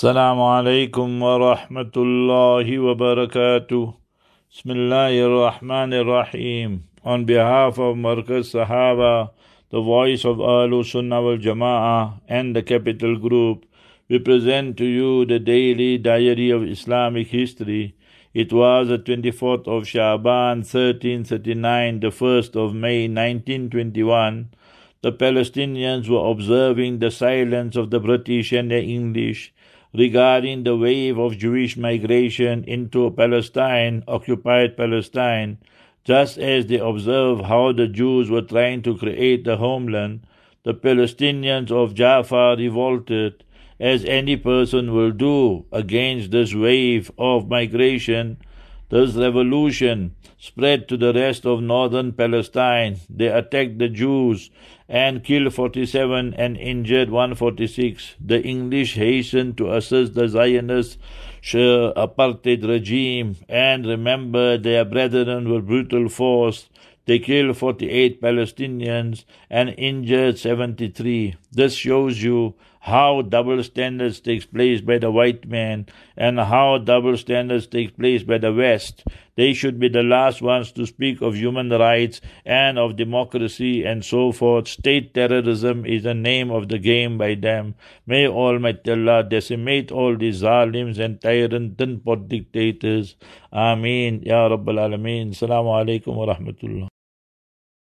السلام 0.00 0.40
عليكم 0.40 1.22
ورحمة 1.22 1.94
الله 1.96 2.78
وبركاته 2.78 3.94
بسم 4.52 4.70
الله 4.70 5.12
الرحمن 5.28 5.92
الرحيم 5.94 6.82
On 7.04 7.24
behalf 7.24 7.78
of 7.78 7.96
Markaz 7.96 8.52
Sahaba, 8.52 9.30
the 9.70 9.80
voice 9.80 10.26
of 10.26 10.36
Ahlu 10.36 10.84
Sunnah 10.84 11.22
wal 11.22 11.38
Jama'ah 11.38 12.20
and 12.28 12.54
the 12.54 12.62
Capital 12.62 13.16
Group, 13.16 13.64
we 14.10 14.18
present 14.18 14.76
to 14.76 14.84
you 14.84 15.24
the 15.24 15.38
daily 15.38 15.96
diary 15.96 16.50
of 16.50 16.62
Islamic 16.62 17.28
history. 17.28 17.94
It 18.34 18.52
was 18.52 18.88
the 18.88 18.98
24th 18.98 19.66
of 19.66 19.86
Shaban 19.86 20.58
1339, 20.58 22.00
the 22.00 22.08
1st 22.08 22.54
of 22.54 22.74
May 22.74 23.08
1921. 23.08 24.50
The 25.02 25.12
Palestinians 25.12 26.10
were 26.10 26.30
observing 26.30 26.98
the 26.98 27.10
silence 27.10 27.76
of 27.76 27.88
the 27.88 28.00
British 28.00 28.52
and 28.52 28.70
the 28.70 28.82
English 28.82 29.53
regarding 29.97 30.63
the 30.63 30.75
wave 30.75 31.17
of 31.17 31.37
Jewish 31.37 31.77
migration 31.77 32.63
into 32.65 33.11
Palestine, 33.11 34.03
occupied 34.07 34.77
Palestine, 34.77 35.57
just 36.03 36.37
as 36.37 36.67
they 36.67 36.77
observe 36.77 37.41
how 37.41 37.71
the 37.71 37.87
Jews 37.87 38.29
were 38.29 38.41
trying 38.41 38.81
to 38.83 38.97
create 38.97 39.47
a 39.47 39.57
homeland, 39.57 40.27
the 40.63 40.73
Palestinians 40.73 41.71
of 41.71 41.93
Jaffa 41.95 42.55
revolted, 42.57 43.43
as 43.79 44.05
any 44.05 44.37
person 44.37 44.93
will 44.93 45.11
do 45.11 45.65
against 45.71 46.31
this 46.31 46.53
wave 46.53 47.11
of 47.17 47.49
migration. 47.49 48.37
This 48.89 49.15
revolution 49.15 50.15
spread 50.37 50.87
to 50.89 50.97
the 50.97 51.11
rest 51.11 51.45
of 51.45 51.61
northern 51.61 52.13
Palestine. 52.13 52.99
They 53.09 53.27
attacked 53.27 53.79
the 53.79 53.89
Jews 53.89 54.51
and 54.87 55.23
killed 55.23 55.51
47 55.53 56.35
and 56.35 56.55
injured 56.55 57.09
146. 57.09 58.15
The 58.19 58.43
English 58.43 58.95
hastened 58.95 59.57
to 59.57 59.73
assist 59.73 60.13
the 60.13 60.27
Zionist 60.27 60.99
apartheid 61.43 62.67
regime 62.67 63.37
and 63.49 63.85
remember 63.87 64.57
their 64.57 64.85
brethren 64.85 65.49
were 65.49 65.61
brutal 65.61 66.07
force. 66.07 66.69
They 67.05 67.19
killed 67.19 67.57
48 67.57 68.21
Palestinians 68.21 69.25
and 69.49 69.73
injured 69.77 70.37
73. 70.37 71.35
This 71.51 71.73
shows 71.73 72.21
you 72.21 72.55
how 72.85 73.19
double 73.23 73.63
standards 73.63 74.19
takes 74.19 74.45
place 74.45 74.79
by 74.79 74.99
the 74.99 75.09
white 75.09 75.47
man 75.47 75.87
and 76.15 76.39
how 76.39 76.77
double 76.77 77.17
standards 77.17 77.65
takes 77.65 77.91
place 77.91 78.21
by 78.21 78.37
the 78.37 78.53
West. 78.53 79.03
They 79.35 79.53
should 79.53 79.79
be 79.79 79.89
the 79.89 80.03
last 80.03 80.39
ones 80.39 80.71
to 80.73 80.85
speak 80.85 81.19
of 81.21 81.33
human 81.35 81.69
rights 81.69 82.21
and 82.45 82.77
of 82.77 82.95
democracy 82.95 83.83
and 83.83 84.05
so 84.05 84.31
forth. 84.31 84.67
State 84.67 85.15
terrorism 85.15 85.83
is 85.83 86.03
the 86.03 86.13
name 86.13 86.51
of 86.51 86.69
the 86.69 86.77
game 86.77 87.17
by 87.17 87.33
them. 87.33 87.73
May 88.05 88.27
Almighty 88.27 88.91
Allah 88.91 89.23
decimate 89.23 89.91
all 89.91 90.15
these 90.15 90.43
zalims 90.43 90.99
and 90.99 91.19
tyrant 91.19 91.81
and 91.81 92.29
dictators. 92.29 93.15
Ameen. 93.51 94.21
Ya 94.23 94.47
Rabbal 94.47 94.77
Alameen. 94.85 95.31
Assalamu 95.31 95.73
alaikum 95.81 96.15
wa 96.15 96.33
rahmatullah. 96.33 96.94